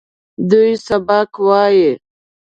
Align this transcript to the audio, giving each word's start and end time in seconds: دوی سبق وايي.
دوی 0.49 0.71
سبق 0.87 1.29
وايي. 1.47 1.91